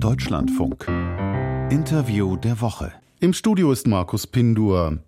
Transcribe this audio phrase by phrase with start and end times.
[0.00, 0.86] Deutschlandfunk.
[1.70, 2.92] Interview der Woche.
[3.18, 4.98] Im Studio ist Markus Pindur.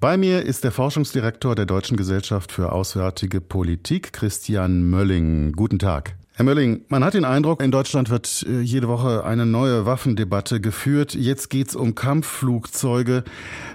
[0.00, 5.52] Bei mir ist der Forschungsdirektor der Deutschen Gesellschaft für Auswärtige Politik, Christian Mölling.
[5.52, 6.16] Guten Tag.
[6.32, 10.60] Herr Mölling, man hat den Eindruck, in Deutschland wird äh, jede Woche eine neue Waffendebatte
[10.60, 11.14] geführt.
[11.14, 13.22] Jetzt geht es um Kampfflugzeuge.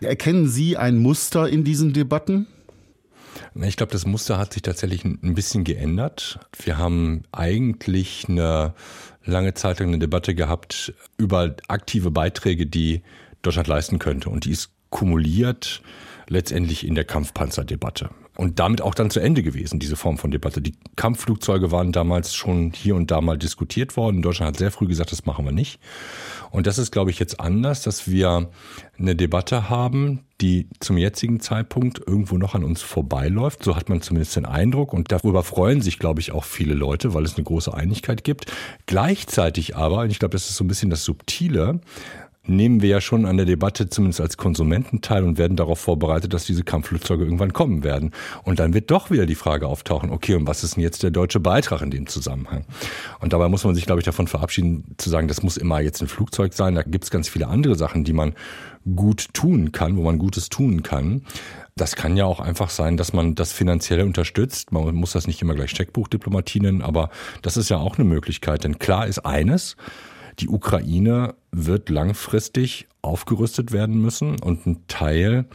[0.02, 2.48] Erkennen Sie ein Muster in diesen Debatten?
[3.62, 6.40] Ich glaube, das Muster hat sich tatsächlich ein bisschen geändert.
[6.64, 8.74] Wir haben eigentlich eine
[9.24, 13.02] lange Zeit lang eine Debatte gehabt über aktive Beiträge, die
[13.42, 14.30] Deutschland leisten könnte.
[14.30, 15.82] Und die ist kumuliert
[16.28, 18.10] letztendlich in der Kampfpanzerdebatte.
[18.38, 20.62] Und damit auch dann zu Ende gewesen, diese Form von Debatte.
[20.62, 24.22] Die Kampfflugzeuge waren damals schon hier und da mal diskutiert worden.
[24.22, 25.80] Deutschland hat sehr früh gesagt, das machen wir nicht.
[26.52, 28.50] Und das ist, glaube ich, jetzt anders, dass wir
[29.00, 33.64] eine Debatte haben, die zum jetzigen Zeitpunkt irgendwo noch an uns vorbeiläuft.
[33.64, 34.94] So hat man zumindest den Eindruck.
[34.94, 38.46] Und darüber freuen sich, glaube ich, auch viele Leute, weil es eine große Einigkeit gibt.
[38.86, 41.82] Gleichzeitig aber, und ich glaube, das ist so ein bisschen das Subtile,
[42.48, 46.34] nehmen wir ja schon an der Debatte zumindest als Konsumenten teil und werden darauf vorbereitet,
[46.34, 48.12] dass diese Kampfflugzeuge irgendwann kommen werden.
[48.44, 51.12] Und dann wird doch wieder die Frage auftauchen, okay, und was ist denn jetzt der
[51.12, 52.66] deutsche Beitrag in dem Zusammenhang?
[53.20, 56.02] Und dabei muss man sich, glaube ich, davon verabschieden, zu sagen, das muss immer jetzt
[56.02, 56.76] ein Flugzeug sein.
[56.76, 58.34] Da gibt es ganz viele andere Sachen, die man
[58.96, 61.24] gut tun kann, wo man Gutes tun kann.
[61.76, 64.72] Das kann ja auch einfach sein, dass man das finanziell unterstützt.
[64.72, 67.10] Man muss das nicht immer gleich Steckbuchdiplomatie nennen, aber
[67.42, 68.64] das ist ja auch eine Möglichkeit.
[68.64, 69.76] Denn klar ist eines,
[70.40, 71.36] die Ukraine
[71.66, 75.46] wird langfristig aufgerüstet werden müssen und ein Teil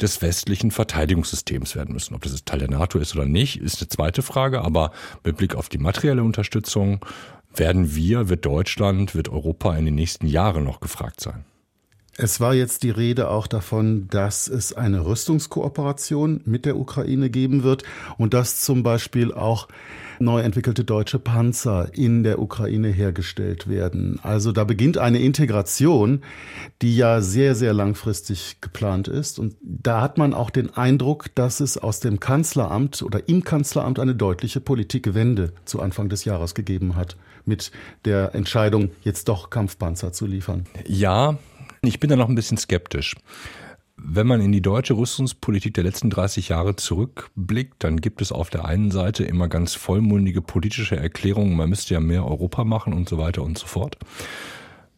[0.00, 2.14] des westlichen Verteidigungssystems werden müssen.
[2.14, 4.62] Ob das jetzt Teil der NATO ist oder nicht, ist eine zweite Frage.
[4.62, 4.92] Aber
[5.24, 7.04] mit Blick auf die materielle Unterstützung
[7.54, 11.44] werden wir, wird Deutschland, wird Europa in den nächsten Jahren noch gefragt sein.
[12.20, 17.62] Es war jetzt die Rede auch davon, dass es eine Rüstungskooperation mit der Ukraine geben
[17.62, 17.84] wird
[18.16, 19.68] und dass zum Beispiel auch
[20.20, 24.18] neu entwickelte deutsche Panzer in der Ukraine hergestellt werden.
[24.22, 26.22] Also da beginnt eine Integration,
[26.82, 29.38] die ja sehr, sehr langfristig geplant ist.
[29.38, 33.98] Und da hat man auch den Eindruck, dass es aus dem Kanzleramt oder im Kanzleramt
[33.98, 37.70] eine deutliche Politikwende zu Anfang des Jahres gegeben hat mit
[38.04, 40.66] der Entscheidung, jetzt doch Kampfpanzer zu liefern.
[40.86, 41.38] Ja,
[41.82, 43.16] ich bin da noch ein bisschen skeptisch.
[44.00, 48.48] Wenn man in die deutsche Rüstungspolitik der letzten 30 Jahre zurückblickt, dann gibt es auf
[48.48, 53.08] der einen Seite immer ganz vollmundige politische Erklärungen, man müsste ja mehr Europa machen und
[53.08, 53.98] so weiter und so fort.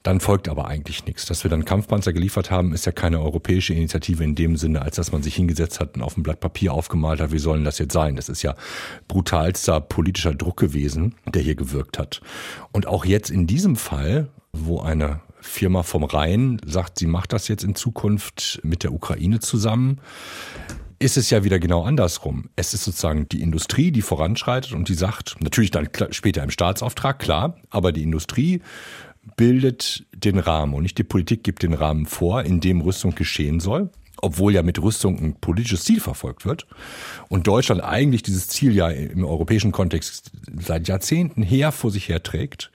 [0.03, 1.27] Dann folgt aber eigentlich nichts.
[1.27, 4.97] Dass wir dann Kampfpanzer geliefert haben, ist ja keine europäische Initiative in dem Sinne, als
[4.97, 7.79] dass man sich hingesetzt hat und auf ein Blatt Papier aufgemalt hat, wie sollen das
[7.79, 8.17] jetzt sein?
[8.17, 8.55] Das ist ja
[9.09, 12.21] brutalster politischer Druck gewesen, der hier gewirkt hat.
[12.73, 17.49] Und auch jetzt in diesem Fall, wo eine Firma vom Rhein sagt, sie macht das
[17.49, 20.01] jetzt in Zukunft mit der Ukraine zusammen,
[20.99, 22.51] ist es ja wieder genau andersrum.
[22.57, 27.19] Es ist sozusagen die Industrie, die voranschreitet und die sagt, natürlich dann später im Staatsauftrag,
[27.19, 28.61] klar, aber die Industrie
[29.37, 33.61] bildet den Rahmen und nicht die Politik gibt den Rahmen vor, in dem Rüstung geschehen
[33.61, 33.91] soll
[34.23, 36.67] obwohl ja mit Rüstung ein politisches Ziel verfolgt wird.
[37.29, 42.23] Und Deutschland eigentlich dieses Ziel ja im europäischen Kontext seit Jahrzehnten her vor sich her
[42.23, 42.71] trägt,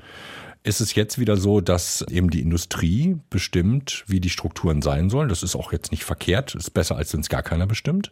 [0.66, 5.30] ist es jetzt wieder so, dass eben die Industrie bestimmt, wie die Strukturen sein sollen.
[5.30, 8.12] Das ist auch jetzt nicht verkehrt, ist besser, als wenn es gar keiner bestimmt.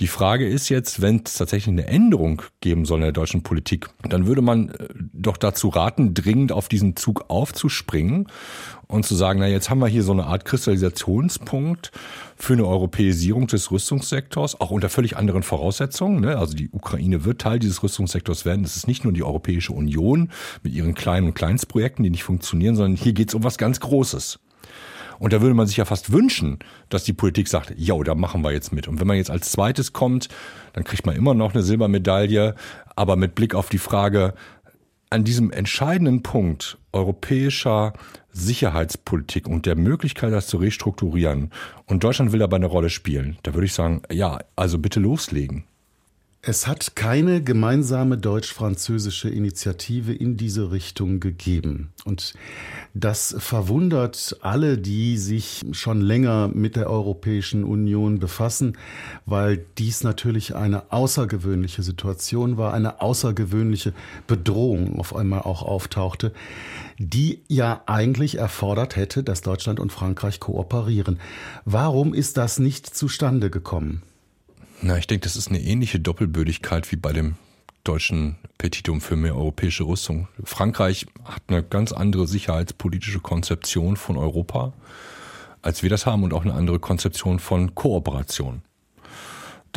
[0.00, 3.88] Die Frage ist jetzt, wenn es tatsächlich eine Änderung geben soll in der deutschen Politik,
[4.08, 8.28] dann würde man äh, doch dazu raten, dringend auf diesen Zug aufzuspringen
[8.86, 11.90] und zu sagen, na jetzt haben wir hier so eine Art Kristallisationspunkt
[12.36, 16.20] für eine Europäisierung des Rüstungssektors, auch unter völlig anderen Voraussetzungen.
[16.20, 16.38] Ne?
[16.38, 18.62] Also die Ukraine wird Teil dieses Rüstungssektors werden.
[18.62, 20.30] Das ist nicht nur die Europäische Union
[20.62, 23.80] mit ihren kleinen und Kleinstprojekten, die nicht funktionieren, sondern hier geht es um was ganz
[23.80, 24.38] Großes.
[25.18, 26.58] Und da würde man sich ja fast wünschen,
[26.88, 28.88] dass die Politik sagt, ja, da machen wir jetzt mit.
[28.88, 30.28] Und wenn man jetzt als zweites kommt,
[30.72, 32.54] dann kriegt man immer noch eine Silbermedaille.
[32.94, 34.34] Aber mit Blick auf die Frage,
[35.10, 37.94] an diesem entscheidenden Punkt europäischer
[38.30, 41.50] Sicherheitspolitik und der Möglichkeit, das zu restrukturieren,
[41.86, 45.64] und Deutschland will dabei eine Rolle spielen, da würde ich sagen, ja, also bitte loslegen.
[46.40, 51.92] Es hat keine gemeinsame deutsch-französische Initiative in diese Richtung gegeben.
[52.04, 52.32] Und
[52.94, 58.78] das verwundert alle, die sich schon länger mit der Europäischen Union befassen,
[59.26, 63.92] weil dies natürlich eine außergewöhnliche Situation war, eine außergewöhnliche
[64.28, 66.32] Bedrohung auf einmal auch auftauchte,
[66.98, 71.18] die ja eigentlich erfordert hätte, dass Deutschland und Frankreich kooperieren.
[71.64, 74.02] Warum ist das nicht zustande gekommen?
[74.80, 77.34] Na, ich denke, das ist eine ähnliche Doppelbödigkeit wie bei dem
[77.82, 80.28] deutschen Petitum für mehr europäische Rüstung.
[80.44, 84.72] Frankreich hat eine ganz andere sicherheitspolitische Konzeption von Europa,
[85.62, 88.62] als wir das haben und auch eine andere Konzeption von Kooperation.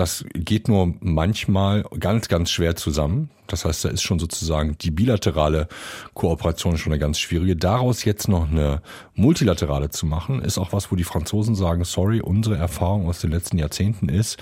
[0.01, 3.29] Das geht nur manchmal ganz, ganz schwer zusammen.
[3.45, 5.67] Das heißt, da ist schon sozusagen die bilaterale
[6.15, 7.55] Kooperation schon eine ganz schwierige.
[7.55, 8.81] Daraus jetzt noch eine
[9.13, 13.29] multilaterale zu machen, ist auch was, wo die Franzosen sagen, sorry, unsere Erfahrung aus den
[13.29, 14.41] letzten Jahrzehnten ist,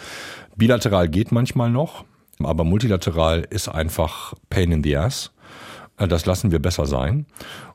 [0.55, 2.05] bilateral geht manchmal noch,
[2.41, 5.33] aber multilateral ist einfach Pain in the Ass.
[5.99, 7.25] Äh, das lassen wir besser sein.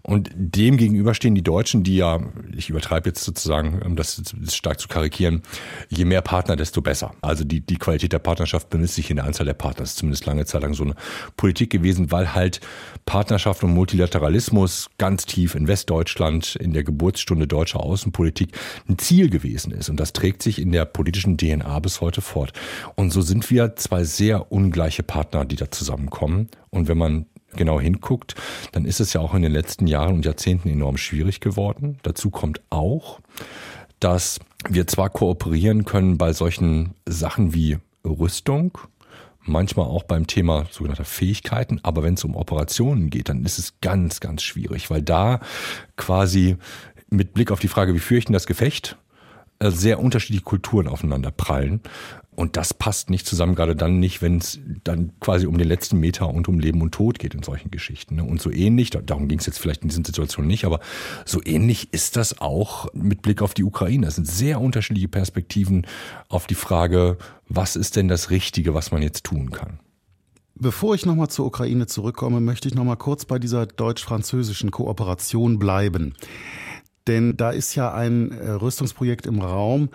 [0.02, 2.20] Und dem gegenüber stehen die Deutschen, die ja,
[2.54, 5.42] ich übertreibe jetzt sozusagen, um das stark zu karikieren,
[5.88, 7.14] je mehr Partner, desto besser.
[7.22, 9.80] Also die, die Qualität der Partnerschaft bemisst sich in der Anzahl der Partner.
[9.80, 10.94] Das ist zumindest lange Zeit lang so eine
[11.36, 12.60] Politik gewesen, weil halt
[13.06, 18.50] Partnerschaft und Multilateralismus ganz tief in Westdeutschland in der Geburtsstunde deutscher Außenpolitik
[18.88, 19.88] ein Ziel gewesen ist.
[19.88, 22.52] Und das trägt sich in der politischen DNA bis heute fort.
[22.94, 26.48] Und so sind wir zwei sehr ungleiche Partner, die da zusammenkommen.
[26.70, 28.34] Und wenn man genau hinguckt,
[28.72, 31.98] dann ist es ja auch in den letzten Jahren und Jahrzehnten enorm schwierig geworden.
[32.02, 33.20] Dazu kommt auch,
[34.00, 38.78] dass wir zwar kooperieren können bei solchen Sachen wie Rüstung,
[39.42, 43.80] manchmal auch beim Thema sogenannter Fähigkeiten, aber wenn es um Operationen geht, dann ist es
[43.80, 45.40] ganz, ganz schwierig, weil da
[45.96, 46.56] quasi
[47.10, 48.96] mit Blick auf die Frage, ich denn das Gefecht,
[49.70, 51.80] sehr unterschiedliche Kulturen aufeinander prallen.
[52.36, 56.00] Und das passt nicht zusammen, gerade dann nicht, wenn es dann quasi um den letzten
[56.00, 58.16] Meter und um Leben und Tod geht in solchen Geschichten.
[58.16, 58.24] Ne?
[58.24, 60.80] Und so ähnlich, darum ging es jetzt vielleicht in diesen Situationen nicht, aber
[61.24, 64.08] so ähnlich ist das auch mit Blick auf die Ukraine.
[64.08, 65.86] Es sind sehr unterschiedliche Perspektiven
[66.28, 67.18] auf die Frage,
[67.48, 69.78] was ist denn das Richtige, was man jetzt tun kann.
[70.56, 76.14] Bevor ich nochmal zur Ukraine zurückkomme, möchte ich nochmal kurz bei dieser deutsch-französischen Kooperation bleiben.
[77.06, 79.90] Denn da ist ja ein äh, Rüstungsprojekt im Raum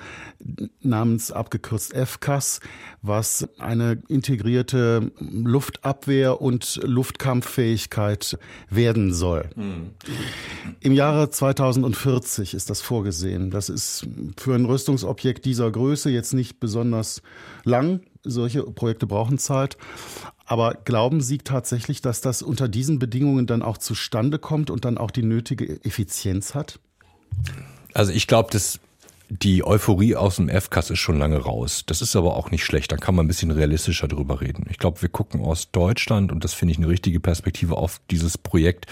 [0.82, 2.60] namens abgekürzt FCAS,
[3.02, 8.38] was eine integrierte Luftabwehr und Luftkampffähigkeit
[8.70, 9.50] werden soll.
[9.56, 9.92] Mhm.
[10.82, 13.50] Im Jahre 2040 ist das vorgesehen.
[13.50, 14.08] Das ist
[14.38, 17.24] für ein Rüstungsobjekt dieser Größe jetzt nicht besonders
[17.64, 18.02] lang.
[18.24, 19.78] Solche Projekte brauchen Zeit.
[20.46, 24.98] Aber glauben Sie tatsächlich, dass das unter diesen Bedingungen dann auch zustande kommt und dann
[24.98, 26.80] auch die nötige Effizienz hat?
[27.94, 28.80] Also ich glaube, dass
[29.30, 31.84] die Euphorie aus dem FCAS ist schon lange raus.
[31.86, 32.92] Das ist aber auch nicht schlecht.
[32.92, 34.66] Da kann man ein bisschen realistischer drüber reden.
[34.72, 38.40] Ich glaube, wir gucken aus Deutschland und das finde ich eine richtige Perspektive auf dieses
[38.40, 38.88] Projekt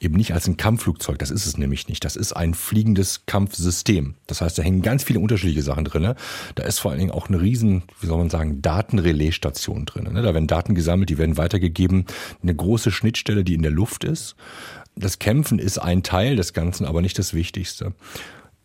[0.00, 1.18] eben nicht als ein Kampfflugzeug.
[1.18, 2.04] Das ist es nämlich nicht.
[2.06, 4.14] Das ist ein fliegendes Kampfsystem.
[4.26, 6.14] Das heißt, da hängen ganz viele unterschiedliche Sachen drin.
[6.54, 10.08] Da ist vor allen Dingen auch eine riesen, wie soll man sagen, Datenrelaisstation drin.
[10.14, 12.06] Da werden Daten gesammelt, die werden weitergegeben.
[12.42, 14.36] Eine große Schnittstelle, die in der Luft ist
[14.94, 17.94] das Kämpfen ist ein Teil des Ganzen, aber nicht das Wichtigste.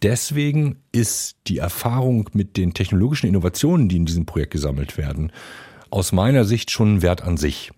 [0.02, 5.32] Deswegen ist die Erfahrung mit den technologischen Innovationen, die in diesem Projekt gesammelt werden,
[5.90, 7.72] aus meiner Sicht schon ein Wert an sich.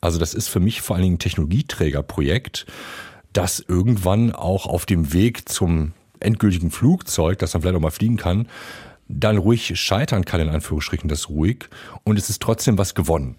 [0.00, 2.66] Also das ist für mich vor allen Dingen ein Technologieträgerprojekt,
[3.32, 8.16] das irgendwann auch auf dem Weg zum endgültigen Flugzeug, das dann vielleicht auch mal fliegen
[8.16, 8.48] kann,
[9.08, 11.68] dann ruhig scheitern kann, in Anführungsstrichen, das ruhig.
[12.04, 13.36] Und es ist trotzdem was gewonnen.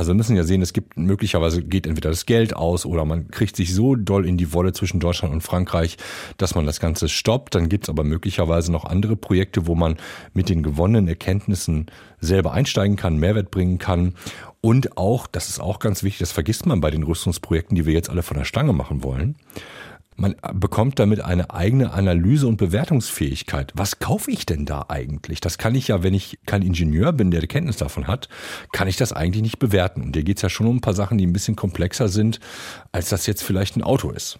[0.00, 3.30] Also wir müssen ja sehen, es gibt möglicherweise geht entweder das Geld aus oder man
[3.30, 5.98] kriegt sich so doll in die Wolle zwischen Deutschland und Frankreich,
[6.38, 7.54] dass man das Ganze stoppt.
[7.54, 9.98] Dann gibt es aber möglicherweise noch andere Projekte, wo man
[10.32, 11.84] mit den gewonnenen Erkenntnissen
[12.18, 14.14] selber einsteigen kann, Mehrwert bringen kann.
[14.62, 17.92] Und auch, das ist auch ganz wichtig, das vergisst man bei den Rüstungsprojekten, die wir
[17.92, 19.36] jetzt alle von der Stange machen wollen
[20.20, 23.72] man bekommt damit eine eigene Analyse- und Bewertungsfähigkeit.
[23.74, 25.40] Was kaufe ich denn da eigentlich?
[25.40, 28.28] Das kann ich ja, wenn ich kein Ingenieur bin, der Kenntnis davon hat,
[28.72, 30.02] kann ich das eigentlich nicht bewerten.
[30.02, 32.38] Und hier geht es ja schon um ein paar Sachen, die ein bisschen komplexer sind,
[32.92, 34.38] als das jetzt vielleicht ein Auto ist.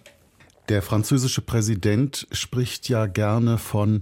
[0.69, 4.01] Der französische Präsident spricht ja gerne von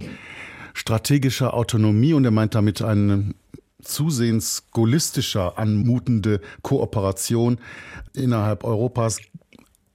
[0.74, 3.34] strategischer Autonomie und er meint damit eine
[3.82, 7.58] zusehends gaullistischer anmutende Kooperation
[8.14, 9.18] innerhalb Europas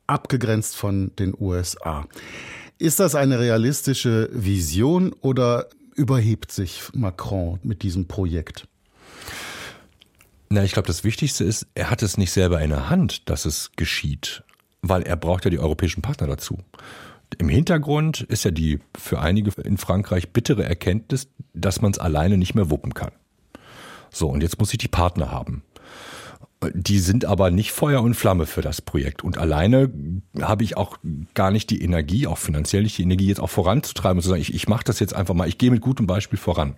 [0.08, 2.08] abgegrenzt von den USA.
[2.78, 8.68] Ist das eine realistische Vision oder überhebt sich Macron mit diesem Projekt?
[10.50, 13.46] Na, ich glaube, das Wichtigste ist, er hat es nicht selber in der Hand, dass
[13.46, 14.44] es geschieht,
[14.82, 16.60] weil er braucht ja die europäischen Partner dazu.
[17.38, 22.38] Im Hintergrund ist ja die für einige in Frankreich bittere Erkenntnis, dass man es alleine
[22.38, 23.12] nicht mehr wuppen kann.
[24.12, 25.64] So, und jetzt muss ich die Partner haben.
[26.74, 29.24] Die sind aber nicht Feuer und Flamme für das Projekt.
[29.24, 29.92] Und alleine
[30.42, 30.98] habe ich auch
[31.34, 34.42] gar nicht die Energie, auch finanziell nicht die Energie, jetzt auch voranzutreiben und zu sagen,
[34.42, 36.76] ich, ich mache das jetzt einfach mal, ich gehe mit gutem Beispiel voran.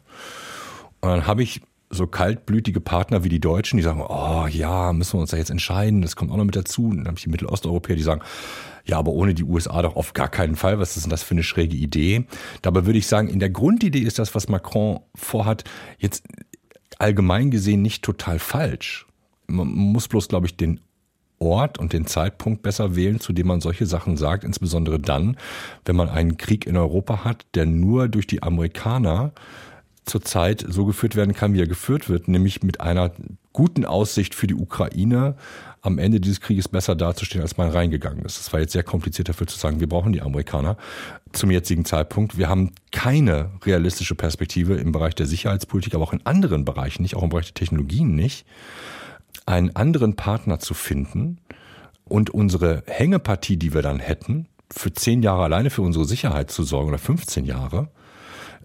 [1.01, 5.13] Und dann habe ich so kaltblütige Partner wie die Deutschen, die sagen, oh ja, müssen
[5.13, 6.85] wir uns da jetzt entscheiden, das kommt auch noch mit dazu.
[6.85, 8.21] Und dann habe ich die Mittelosteuropäer, die sagen,
[8.85, 10.79] ja, aber ohne die USA doch auf gar keinen Fall.
[10.79, 12.25] Was ist denn das für eine schräge Idee?
[12.61, 15.63] Dabei würde ich sagen, in der Grundidee ist das, was Macron vorhat,
[15.97, 16.23] jetzt
[16.99, 19.07] allgemein gesehen nicht total falsch
[19.47, 20.79] man muss bloß, glaube ich, den
[21.39, 25.37] Ort und den Zeitpunkt besser wählen, zu dem man solche Sachen sagt, insbesondere dann,
[25.85, 29.33] wenn man einen Krieg in Europa hat, der nur durch die Amerikaner
[30.03, 33.11] zurzeit so geführt werden kann, wie er geführt wird, nämlich mit einer
[33.53, 35.35] guten Aussicht für die Ukraine,
[35.81, 38.39] am Ende dieses Krieges besser dazustehen, als man reingegangen ist.
[38.39, 40.75] Es war jetzt sehr kompliziert dafür zu sagen, wir brauchen die Amerikaner
[41.31, 42.37] zum jetzigen Zeitpunkt.
[42.37, 47.15] Wir haben keine realistische Perspektive im Bereich der Sicherheitspolitik, aber auch in anderen Bereichen nicht,
[47.15, 48.45] auch im Bereich der Technologien nicht,
[49.47, 51.39] einen anderen Partner zu finden
[52.03, 56.63] und unsere Hängepartie, die wir dann hätten, für zehn Jahre alleine für unsere Sicherheit zu
[56.63, 57.89] sorgen oder 15 Jahre,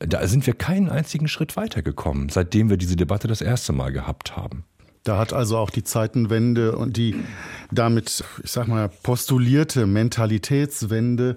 [0.01, 4.37] da sind wir keinen einzigen Schritt weitergekommen, seitdem wir diese Debatte das erste Mal gehabt
[4.37, 4.65] haben.
[5.05, 7.17] Da hat also auch die Zeitenwende und die
[7.71, 11.37] damit, ich sag mal, postulierte Mentalitätswende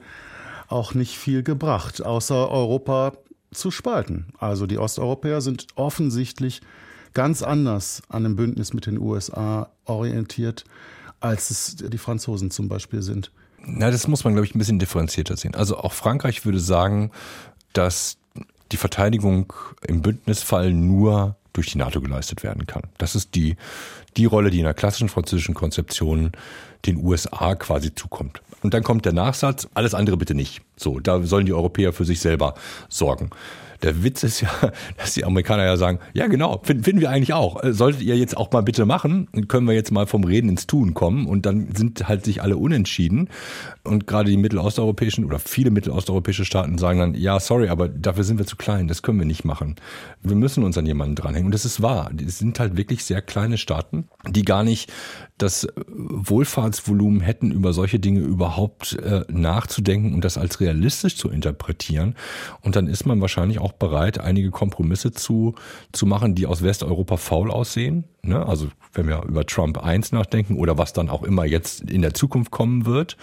[0.67, 3.13] auch nicht viel gebracht, außer Europa
[3.51, 4.27] zu spalten.
[4.39, 6.61] Also die Osteuropäer sind offensichtlich
[7.15, 10.65] ganz anders an einem Bündnis mit den USA orientiert,
[11.19, 13.31] als es die Franzosen zum Beispiel sind.
[13.65, 15.55] Na, das muss man, glaube ich, ein bisschen differenzierter sehen.
[15.55, 17.09] Also auch Frankreich würde sagen,
[17.73, 18.17] dass
[18.71, 19.51] die Verteidigung
[19.87, 22.83] im Bündnisfall nur durch die NATO geleistet werden kann.
[22.97, 23.55] Das ist die,
[24.17, 26.33] die Rolle, die in der klassischen französischen Konzeption
[26.85, 28.41] den USA quasi zukommt.
[28.61, 30.61] Und dann kommt der Nachsatz, alles andere bitte nicht.
[30.75, 32.55] So, da sollen die Europäer für sich selber
[32.89, 33.29] sorgen.
[33.83, 34.49] Der Witz ist ja,
[34.97, 37.63] dass die Amerikaner ja sagen, ja genau, finden, wir eigentlich auch.
[37.63, 40.67] Äh, solltet ihr jetzt auch mal bitte machen, können wir jetzt mal vom Reden ins
[40.67, 43.29] Tun kommen und dann sind halt sich alle unentschieden.
[43.83, 48.37] Und gerade die mittelosteuropäischen oder viele mittelosteuropäische Staaten sagen dann, ja, sorry, aber dafür sind
[48.37, 49.75] wir zu klein, das können wir nicht machen.
[50.21, 51.47] Wir müssen uns an jemanden dranhängen.
[51.47, 52.11] Und das ist wahr.
[52.25, 54.91] Es sind halt wirklich sehr kleine Staaten, die gar nicht
[55.37, 62.15] das Wohlfahrtsvolumen hätten, über solche Dinge überhaupt äh, nachzudenken und das als realistisch zu interpretieren.
[62.61, 65.55] Und dann ist man wahrscheinlich auch bereit, einige Kompromisse zu,
[65.91, 68.05] zu machen, die aus Westeuropa faul aussehen.
[68.21, 68.45] Ne?
[68.45, 72.13] Also wenn wir über Trump 1 nachdenken oder was dann auch immer jetzt in der
[72.13, 73.17] Zukunft kommen wird,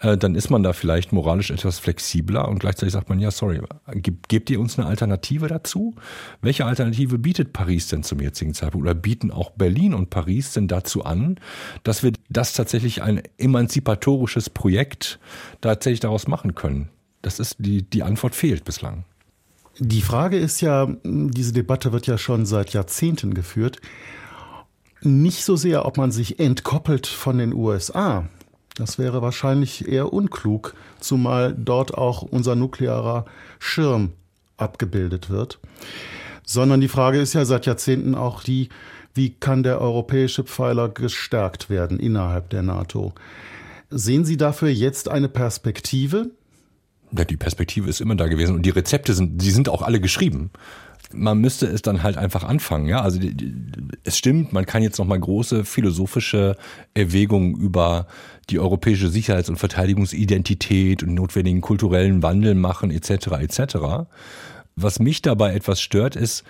[0.00, 3.60] äh, dann ist man da vielleicht moralisch etwas flexibler und gleichzeitig sagt man, ja, sorry,
[3.92, 5.94] gebt, gebt ihr uns eine Alternative dazu?
[6.42, 8.86] Welche Alternative bietet Paris denn zum jetzigen Zeitpunkt?
[8.86, 11.38] Oder bieten auch Berlin und Paris denn dazu an,
[11.84, 15.20] dass wir das tatsächlich ein emanzipatorisches Projekt
[15.60, 16.88] tatsächlich daraus machen können?
[17.22, 19.04] Das ist die, die Antwort fehlt bislang.
[19.82, 23.80] Die Frage ist ja, diese Debatte wird ja schon seit Jahrzehnten geführt,
[25.00, 28.28] nicht so sehr, ob man sich entkoppelt von den USA.
[28.74, 33.24] Das wäre wahrscheinlich eher unklug, zumal dort auch unser nuklearer
[33.58, 34.12] Schirm
[34.58, 35.58] abgebildet wird.
[36.44, 38.68] Sondern die Frage ist ja seit Jahrzehnten auch die,
[39.14, 43.14] wie kann der europäische Pfeiler gestärkt werden innerhalb der NATO?
[43.88, 46.32] Sehen Sie dafür jetzt eine Perspektive?
[47.16, 50.00] Ja, die Perspektive ist immer da gewesen und die Rezepte sind, die sind auch alle
[50.00, 50.50] geschrieben.
[51.12, 53.02] Man müsste es dann halt einfach anfangen, ja.
[53.02, 53.52] Also die, die,
[54.04, 56.56] es stimmt, man kann jetzt noch mal große philosophische
[56.94, 58.06] Erwägungen über
[58.48, 63.26] die europäische Sicherheits- und Verteidigungsidentität und notwendigen kulturellen Wandel machen, etc.
[63.40, 63.76] etc.
[64.76, 66.44] Was mich dabei etwas stört, ist,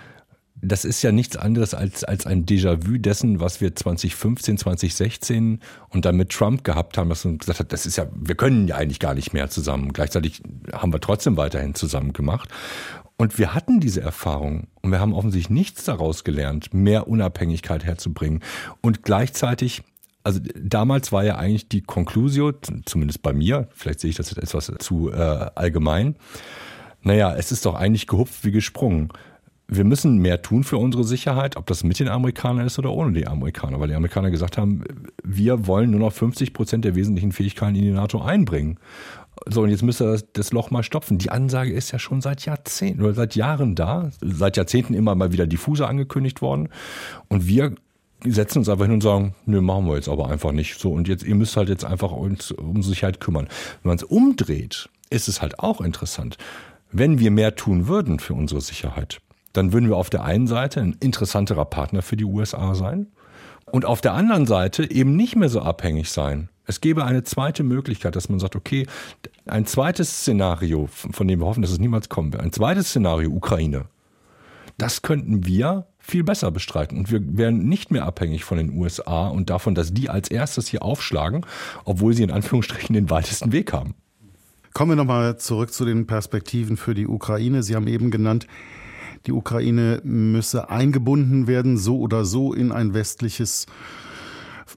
[0.61, 6.05] das ist ja nichts anderes als, als ein Déjà-vu dessen, was wir 2015, 2016 und
[6.05, 8.75] dann mit Trump gehabt haben, dass man gesagt hat, das ist ja, wir können ja
[8.75, 9.91] eigentlich gar nicht mehr zusammen.
[9.91, 10.41] Gleichzeitig
[10.71, 12.49] haben wir trotzdem weiterhin zusammen gemacht.
[13.17, 18.41] Und wir hatten diese Erfahrung und wir haben offensichtlich nichts daraus gelernt, mehr Unabhängigkeit herzubringen.
[18.81, 19.83] Und gleichzeitig
[20.23, 22.51] also damals war ja eigentlich die Conclusio,
[22.85, 26.15] zumindest bei mir, vielleicht sehe ich das jetzt etwas zu äh, allgemein,
[27.01, 29.09] naja, es ist doch eigentlich gehupft wie gesprungen
[29.73, 33.13] wir müssen mehr tun für unsere Sicherheit, ob das mit den Amerikanern ist oder ohne
[33.13, 34.83] die Amerikaner, weil die Amerikaner gesagt haben,
[35.23, 38.77] wir wollen nur noch 50 Prozent der wesentlichen Fähigkeiten in die NATO einbringen.
[39.47, 41.17] So, und jetzt müsste das, das Loch mal stopfen.
[41.17, 45.31] Die Ansage ist ja schon seit Jahrzehnten oder seit Jahren da, seit Jahrzehnten immer mal
[45.31, 46.67] wieder diffuser angekündigt worden.
[47.29, 47.73] Und wir
[48.25, 50.81] setzen uns einfach hin und sagen, nö, machen wir jetzt aber einfach nicht.
[50.81, 53.47] So, und jetzt, ihr müsst halt jetzt einfach uns um Sicherheit kümmern.
[53.83, 56.37] Wenn man es umdreht, ist es halt auch interessant.
[56.91, 59.21] Wenn wir mehr tun würden für unsere Sicherheit,
[59.53, 63.07] dann würden wir auf der einen Seite ein interessanterer Partner für die USA sein
[63.71, 66.49] und auf der anderen Seite eben nicht mehr so abhängig sein.
[66.65, 68.87] Es gäbe eine zweite Möglichkeit, dass man sagt, okay,
[69.45, 73.29] ein zweites Szenario, von dem wir hoffen, dass es niemals kommen wird, ein zweites Szenario
[73.31, 73.85] Ukraine,
[74.77, 76.97] das könnten wir viel besser bestreiten.
[76.97, 80.67] Und wir wären nicht mehr abhängig von den USA und davon, dass die als erstes
[80.67, 81.45] hier aufschlagen,
[81.85, 83.93] obwohl sie in Anführungsstrichen den weitesten Weg haben.
[84.73, 87.61] Kommen wir nochmal zurück zu den Perspektiven für die Ukraine.
[87.61, 88.47] Sie haben eben genannt,
[89.25, 93.65] die Ukraine müsse eingebunden werden, so oder so in ein westliches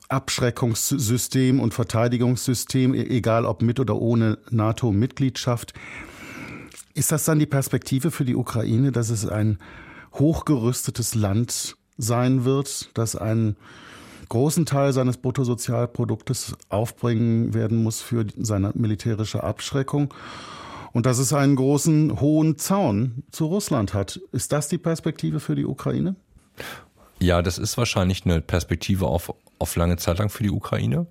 [0.09, 5.73] Abschreckungssystem und Verteidigungssystem, e-, egal ob mit oder ohne NATO-Mitgliedschaft.
[6.95, 9.59] Ist das dann die Perspektive für die Ukraine, dass es ein
[10.15, 13.57] hochgerüstetes Land sein wird, das einen
[14.29, 20.13] großen Teil seines Bruttosozialproduktes aufbringen werden muss für seine militärische Abschreckung?
[20.95, 24.21] Und dass es einen großen, hohen Zaun zu Russland hat.
[24.33, 26.15] Ist das die Perspektive für die Ukraine?
[27.21, 31.07] Ja, das ist wahrscheinlich eine Perspektive auf, auf lange Zeit lang für die Ukraine.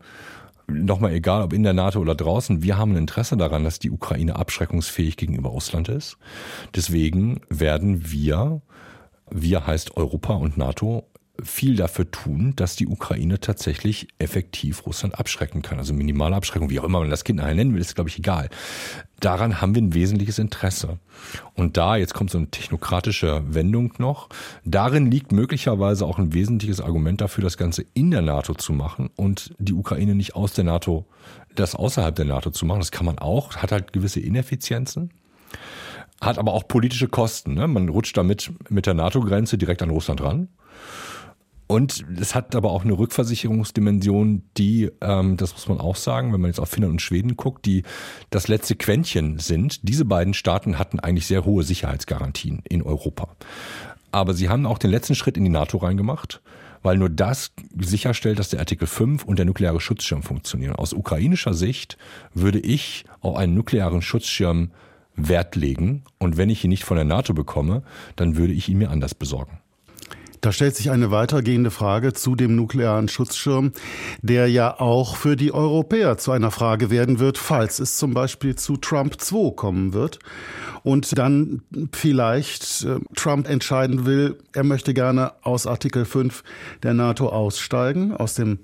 [0.67, 3.91] Nochmal egal, ob in der NATO oder draußen, wir haben ein Interesse daran, dass die
[3.91, 6.17] Ukraine abschreckungsfähig gegenüber Russland ist.
[6.73, 8.61] Deswegen werden wir,
[9.29, 11.05] wir heißt Europa und NATO,
[11.43, 15.77] viel dafür tun, dass die Ukraine tatsächlich effektiv Russland abschrecken kann.
[15.77, 18.17] Also minimale Abschreckung, wie auch immer man das Kind nachher nennen will, ist glaube ich
[18.17, 18.49] egal.
[19.19, 20.99] Daran haben wir ein wesentliches Interesse.
[21.55, 24.29] Und da, jetzt kommt so eine technokratische Wendung noch,
[24.65, 29.09] darin liegt möglicherweise auch ein wesentliches Argument dafür, das Ganze in der NATO zu machen
[29.15, 31.05] und die Ukraine nicht aus der NATO,
[31.55, 32.79] das außerhalb der NATO zu machen.
[32.79, 35.11] Das kann man auch, hat halt gewisse Ineffizienzen
[36.21, 37.53] hat aber auch politische Kosten.
[37.53, 37.67] Ne?
[37.67, 40.47] Man rutscht damit mit der NATO-Grenze direkt an Russland ran.
[41.73, 46.39] Und es hat aber auch eine Rückversicherungsdimension, die, ähm, das muss man auch sagen, wenn
[46.39, 47.81] man jetzt auf Finnland und Schweden guckt, die
[48.29, 49.87] das letzte Quäntchen sind.
[49.89, 53.35] Diese beiden Staaten hatten eigentlich sehr hohe Sicherheitsgarantien in Europa.
[54.11, 56.43] Aber sie haben auch den letzten Schritt in die NATO reingemacht,
[56.83, 60.75] weil nur das sicherstellt, dass der Artikel 5 und der nukleare Schutzschirm funktionieren.
[60.75, 61.97] Aus ukrainischer Sicht
[62.35, 64.69] würde ich auf einen nuklearen Schutzschirm
[65.15, 66.03] Wert legen.
[66.19, 67.81] Und wenn ich ihn nicht von der NATO bekomme,
[68.15, 69.62] dann würde ich ihn mir anders besorgen.
[70.43, 73.71] Da stellt sich eine weitergehende Frage zu dem nuklearen Schutzschirm,
[74.21, 78.57] der ja auch für die Europäer zu einer Frage werden wird, falls es zum Beispiel
[78.57, 80.19] zu Trump 2 kommen wird
[80.83, 81.61] und dann
[81.93, 86.43] vielleicht äh, Trump entscheiden will, er möchte gerne aus Artikel 5
[86.83, 88.59] der NATO aussteigen, aus dem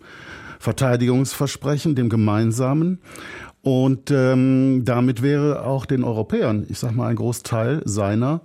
[0.60, 3.00] Verteidigungsversprechen, dem gemeinsamen.
[3.62, 8.42] Und ähm, damit wäre auch den Europäern, ich sag mal, ein Großteil seiner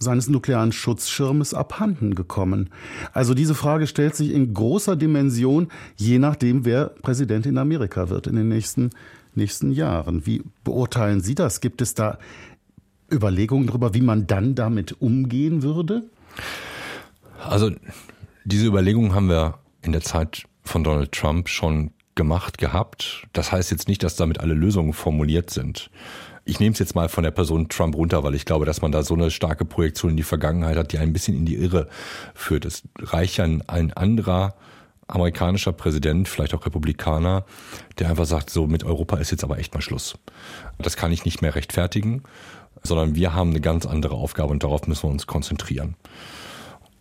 [0.00, 2.70] seines nuklearen Schutzschirmes abhanden gekommen?
[3.12, 8.26] Also diese Frage stellt sich in großer Dimension, je nachdem, wer Präsident in Amerika wird
[8.26, 8.90] in den nächsten,
[9.34, 10.26] nächsten Jahren.
[10.26, 11.60] Wie beurteilen Sie das?
[11.60, 12.18] Gibt es da
[13.12, 16.04] Überlegungen darüber, wie man dann damit umgehen würde?
[17.46, 17.70] Also
[18.44, 23.26] diese Überlegungen haben wir in der Zeit von Donald Trump schon gemacht gehabt.
[23.32, 25.90] Das heißt jetzt nicht, dass damit alle Lösungen formuliert sind
[26.50, 28.90] ich nehme es jetzt mal von der Person Trump runter, weil ich glaube, dass man
[28.90, 31.88] da so eine starke Projektion in die Vergangenheit hat, die ein bisschen in die Irre
[32.34, 32.64] führt.
[32.64, 34.54] Es reicht ja ein anderer
[35.06, 37.44] amerikanischer Präsident, vielleicht auch Republikaner,
[37.98, 40.18] der einfach sagt, so mit Europa ist jetzt aber echt mal Schluss.
[40.78, 42.24] Das kann ich nicht mehr rechtfertigen,
[42.82, 45.94] sondern wir haben eine ganz andere Aufgabe und darauf müssen wir uns konzentrieren.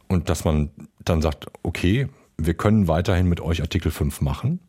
[0.07, 0.69] Und dass man
[1.03, 2.07] dann sagt, okay,
[2.37, 4.59] wir können weiterhin mit euch Artikel 5 machen,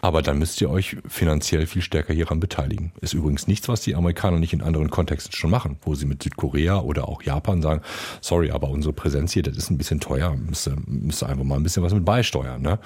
[0.00, 2.92] aber dann müsst ihr euch finanziell viel stärker hieran beteiligen.
[3.00, 6.22] Ist übrigens nichts, was die Amerikaner nicht in anderen Kontexten schon machen, wo sie mit
[6.22, 7.82] Südkorea oder auch Japan sagen,
[8.20, 11.62] sorry, aber unsere Präsenz hier, das ist ein bisschen teuer, müsst müsste einfach mal ein
[11.62, 12.62] bisschen was mit beisteuern.
[12.62, 12.78] Ne?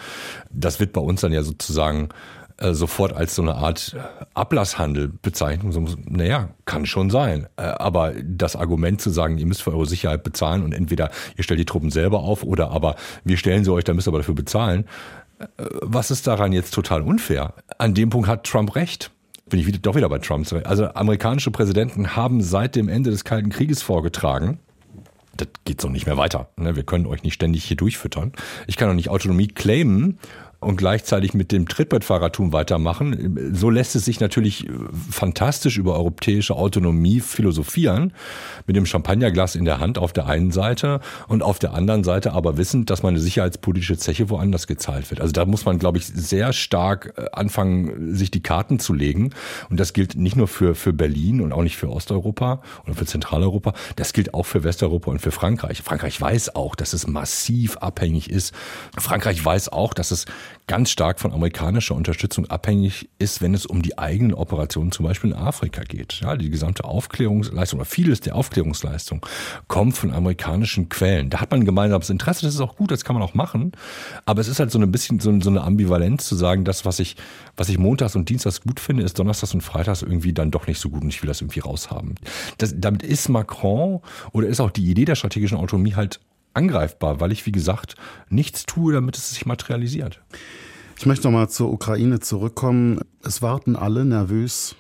[0.51, 2.09] Das wird bei uns dann ja sozusagen
[2.57, 3.97] äh, sofort als so eine Art
[4.35, 5.73] Ablasshandel bezeichnen.
[5.73, 7.49] So, naja, kann schon sein.
[7.57, 11.43] Äh, aber das Argument zu sagen, ihr müsst für eure Sicherheit bezahlen und entweder ihr
[11.43, 14.19] stellt die Truppen selber auf oder aber wir stellen sie euch, dann müsst ihr aber
[14.19, 14.85] dafür bezahlen,
[15.57, 17.55] was ist daran jetzt total unfair?
[17.79, 19.11] An dem Punkt hat Trump recht.
[19.49, 20.51] Bin ich wieder, doch wieder bei Trump.
[20.65, 24.59] Also amerikanische Präsidenten haben seit dem Ende des Kalten Krieges vorgetragen,
[25.37, 26.49] das geht so nicht mehr weiter.
[26.57, 26.77] Ne?
[26.77, 28.33] Wir können euch nicht ständig hier durchfüttern.
[28.67, 30.19] Ich kann auch nicht Autonomie claimen
[30.65, 33.53] und gleichzeitig mit dem Trittbrettfahrertum weitermachen.
[33.55, 34.73] So lässt es sich natürlich äh,
[35.11, 38.13] fantastisch über europäische Autonomie philosophieren,
[38.67, 42.33] mit dem Champagnerglas in der Hand auf der einen Seite und auf der anderen Seite
[42.33, 45.21] aber wissend, dass meine sicherheitspolitische Zeche woanders gezahlt wird.
[45.21, 49.31] Also da muss man, glaube ich, sehr stark äh, anfangen, sich die Karten zu legen.
[49.71, 53.07] Und das gilt nicht nur für, für Berlin und auch nicht für Osteuropa oder für
[53.07, 55.83] Zentraleuropa, das gilt auch für Westeuropa und für Frankreich.
[55.83, 58.55] Frankreich weiß auch, dass es massiv abhängig ist.
[58.99, 60.27] Frankreich weiß auch, dass es
[60.67, 65.31] ganz stark von amerikanischer Unterstützung abhängig ist, wenn es um die eigenen Operationen zum Beispiel
[65.31, 66.21] in Afrika geht.
[66.21, 69.25] Ja, die gesamte Aufklärungsleistung oder vieles der Aufklärungsleistung
[69.69, 71.31] kommt von amerikanischen Quellen.
[71.31, 73.73] Da hat man ein gemeinsames Interesse, das ist auch gut, das kann man auch machen.
[74.25, 77.17] Aber es ist halt so ein bisschen so, eine Ambivalenz zu sagen, das, was ich,
[77.57, 80.81] was ich montags und dienstags gut finde, ist donnerstags und freitags irgendwie dann doch nicht
[80.81, 82.15] so gut und ich will das irgendwie raushaben.
[82.59, 84.01] Das, damit ist Macron
[84.33, 86.21] oder ist auch die Idee der strategischen Autonomie halt
[86.55, 87.97] angreifbar, weil ich, wie gesagt,
[88.29, 90.21] nichts tue, damit es sich materialisiert.
[90.97, 93.01] Ich möchte nochmal zur Ukraine zurückkommen.
[93.23, 94.77] Es warten alle nervös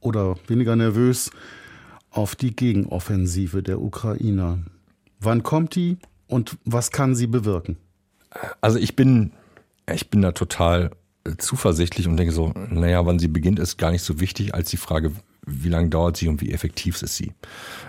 [0.00, 1.30] oder weniger nervös
[2.10, 4.58] auf die Gegenoffensive der Ukrainer.
[5.20, 7.76] Wann kommt die und was kann sie bewirken?
[8.60, 9.32] Also ich bin,
[9.92, 10.90] ich bin da total
[11.38, 14.76] zuversichtlich und denke so, naja, wann sie beginnt, ist gar nicht so wichtig als die
[14.76, 15.12] Frage,
[15.46, 17.32] wie lange dauert sie und wie effektiv ist sie.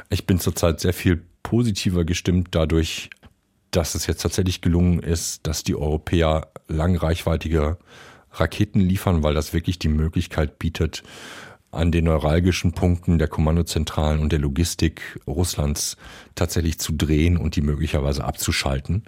[0.09, 3.09] Ich bin zurzeit sehr viel positiver gestimmt dadurch,
[3.71, 7.79] dass es jetzt tatsächlich gelungen ist, dass die Europäer langreichweitige
[8.33, 11.01] Raketen liefern, weil das wirklich die Möglichkeit bietet,
[11.71, 15.97] an den neuralgischen Punkten der Kommandozentralen und der Logistik Russlands
[16.34, 19.03] tatsächlich zu drehen und die möglicherweise abzuschalten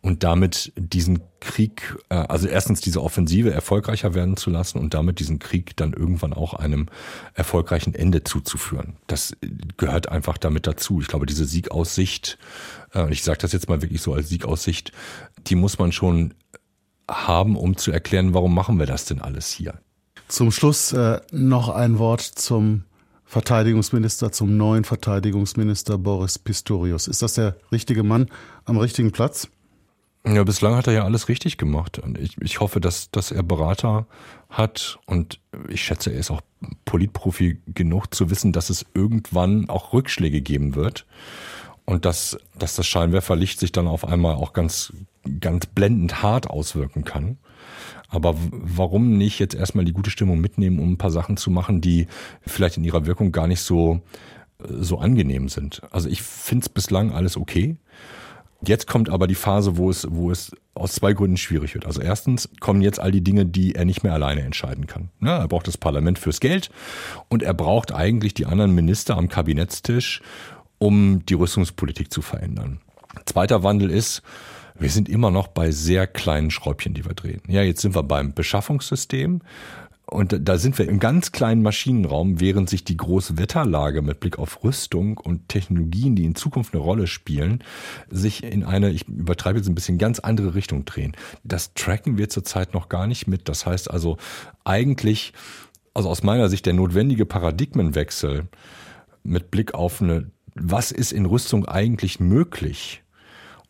[0.00, 5.18] und damit diesen Krieg, äh, also erstens diese Offensive erfolgreicher werden zu lassen und damit
[5.18, 6.86] diesen Krieg dann irgendwann auch einem
[7.34, 8.96] erfolgreichen Ende zuzuführen.
[9.08, 9.36] Das
[9.76, 11.00] gehört einfach damit dazu.
[11.00, 12.38] Ich glaube, diese Siegaussicht,
[12.94, 14.92] äh, ich sage das jetzt mal wirklich so als Siegaussicht,
[15.46, 16.34] die muss man schon
[17.10, 19.80] haben, um zu erklären, warum machen wir das denn alles hier?
[20.34, 22.82] Zum Schluss äh, noch ein Wort zum
[23.24, 27.06] Verteidigungsminister, zum neuen Verteidigungsminister Boris Pistorius.
[27.06, 28.28] Ist das der richtige Mann
[28.64, 29.46] am richtigen Platz?
[30.26, 32.00] Ja, bislang hat er ja alles richtig gemacht.
[32.00, 34.08] Und ich, ich hoffe, dass, dass er Berater
[34.50, 36.40] hat und ich schätze, er ist auch
[36.84, 41.06] Politprofi genug zu wissen, dass es irgendwann auch Rückschläge geben wird
[41.84, 44.92] und dass, dass das Scheinwerferlicht sich dann auf einmal auch ganz,
[45.38, 47.38] ganz blendend hart auswirken kann.
[48.14, 51.80] Aber warum nicht jetzt erstmal die gute Stimmung mitnehmen, um ein paar Sachen zu machen,
[51.80, 52.06] die
[52.46, 54.00] vielleicht in ihrer Wirkung gar nicht so,
[54.68, 55.82] so angenehm sind?
[55.90, 57.76] Also ich finde es bislang alles okay.
[58.66, 61.86] Jetzt kommt aber die Phase, wo es, wo es aus zwei Gründen schwierig wird.
[61.86, 65.10] Also erstens kommen jetzt all die Dinge, die er nicht mehr alleine entscheiden kann.
[65.20, 66.70] Ja, er braucht das Parlament fürs Geld
[67.28, 70.22] und er braucht eigentlich die anderen Minister am Kabinettstisch,
[70.78, 72.80] um die Rüstungspolitik zu verändern.
[73.26, 74.22] Zweiter Wandel ist,
[74.78, 77.40] wir sind immer noch bei sehr kleinen Schräubchen, die wir drehen.
[77.46, 79.40] Ja, jetzt sind wir beim Beschaffungssystem.
[80.06, 84.38] Und da sind wir im ganz kleinen Maschinenraum, während sich die große Wetterlage mit Blick
[84.38, 87.64] auf Rüstung und Technologien, die in Zukunft eine Rolle spielen,
[88.10, 91.16] sich in eine, ich übertreibe jetzt ein bisschen, ganz andere Richtung drehen.
[91.42, 93.48] Das tracken wir zurzeit noch gar nicht mit.
[93.48, 94.18] Das heißt also
[94.62, 95.32] eigentlich,
[95.94, 98.48] also aus meiner Sicht der notwendige Paradigmenwechsel
[99.22, 103.03] mit Blick auf eine, was ist in Rüstung eigentlich möglich?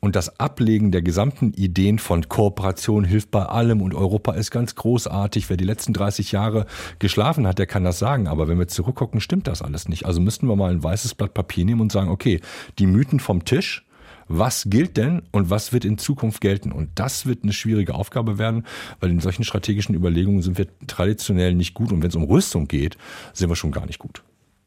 [0.05, 4.75] Und das Ablegen der gesamten Ideen von Kooperation hilft bei allem und Europa ist ganz
[4.75, 5.49] großartig.
[5.49, 6.67] Wer die letzten 30 Jahre
[6.99, 8.29] geschlafen hat, der kann das sagen.
[8.29, 10.05] Aber wenn wir zurückgucken, stimmt das alles nicht.
[10.05, 12.43] Also müssten wir mal ein weißes Blatt Papier nehmen und sagen, okay,
[12.79, 13.87] die Mythen vom Tisch,
[14.29, 16.71] was gilt denn und was wird in Zukunft gelten?
[16.71, 18.67] Und das wird eine schwierige Aufgabe werden,
[19.01, 21.93] weil in solchen strategischen Überlegungen sind wir traditionell nicht gut.
[21.93, 22.99] Und wenn es um Rüstung geht,
[23.33, 24.23] sind wir schon gar nicht gut.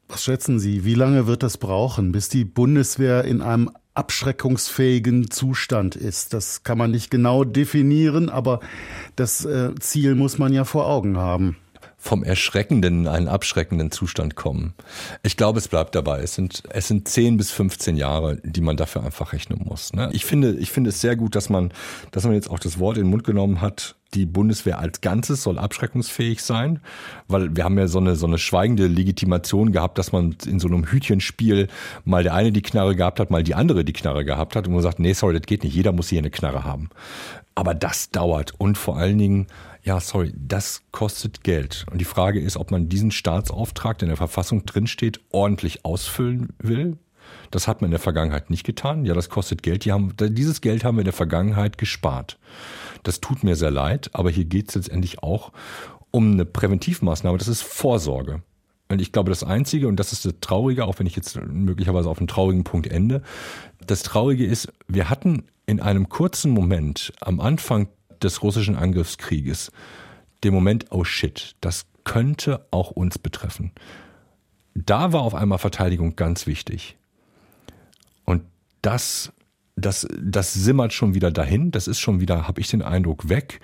[0.08, 5.96] Was schätzen Sie, wie lange wird das brauchen, bis die Bundeswehr in einem abschreckungsfähigen Zustand
[5.96, 6.32] ist.
[6.32, 8.60] Das kann man nicht genau definieren, aber
[9.16, 11.56] das äh, Ziel muss man ja vor Augen haben
[12.08, 14.72] vom Erschreckenden in einen abschreckenden Zustand kommen.
[15.22, 16.22] Ich glaube, es bleibt dabei.
[16.22, 19.92] Es sind, es sind 10 bis 15 Jahre, die man dafür einfach rechnen muss.
[19.92, 20.08] Ne?
[20.14, 21.70] Ich finde, ich finde es sehr gut, dass man,
[22.10, 25.42] dass man jetzt auch das Wort in den Mund genommen hat, die Bundeswehr als Ganzes
[25.42, 26.80] soll abschreckungsfähig sein,
[27.26, 30.68] weil wir haben ja so eine, so eine schweigende Legitimation gehabt, dass man in so
[30.68, 31.68] einem Hütchenspiel
[32.06, 34.72] mal der eine die Knarre gehabt hat, mal die andere die Knarre gehabt hat und
[34.72, 36.88] man sagt, nee, sorry, das geht nicht, jeder muss hier eine Knarre haben.
[37.54, 39.46] Aber das dauert und vor allen Dingen,
[39.88, 41.86] ja, sorry, das kostet Geld.
[41.90, 46.50] Und die Frage ist, ob man diesen Staatsauftrag, der in der Verfassung drinsteht, ordentlich ausfüllen
[46.58, 46.98] will.
[47.50, 49.06] Das hat man in der Vergangenheit nicht getan.
[49.06, 49.86] Ja, das kostet Geld.
[49.86, 52.38] Die haben, dieses Geld haben wir in der Vergangenheit gespart.
[53.02, 55.52] Das tut mir sehr leid, aber hier geht es letztendlich auch
[56.10, 57.38] um eine Präventivmaßnahme.
[57.38, 58.42] Das ist Vorsorge.
[58.90, 62.10] Und ich glaube, das Einzige, und das ist das Traurige, auch wenn ich jetzt möglicherweise
[62.10, 63.22] auf einen traurigen Punkt ende,
[63.86, 67.88] das Traurige ist, wir hatten in einem kurzen Moment am Anfang
[68.22, 69.72] des russischen Angriffskrieges
[70.44, 73.72] den Moment, oh shit, das könnte auch uns betreffen.
[74.74, 76.96] Da war auf einmal Verteidigung ganz wichtig.
[78.24, 78.44] Und
[78.82, 79.32] das
[79.80, 81.70] das, das simmert schon wieder dahin.
[81.70, 83.60] Das ist schon wieder, habe ich den Eindruck, weg.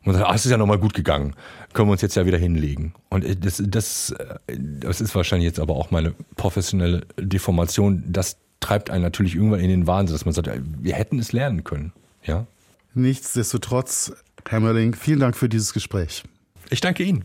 [0.00, 1.34] Und man sagt, ah, es ist ja nochmal gut gegangen.
[1.72, 2.94] Können wir uns jetzt ja wieder hinlegen.
[3.08, 8.04] Und äh, das, das, äh, das ist wahrscheinlich jetzt aber auch meine professionelle Deformation.
[8.08, 11.64] Das treibt einen natürlich irgendwann in den Wahnsinn, dass man sagt, wir hätten es lernen
[11.64, 11.92] können.
[12.24, 12.46] Ja.
[12.94, 14.12] Nichtsdestotrotz,
[14.48, 16.22] Herr Mörling, vielen Dank für dieses Gespräch.
[16.70, 17.24] Ich danke Ihnen.